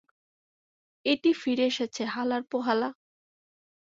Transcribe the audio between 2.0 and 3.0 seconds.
হালার পো হালা!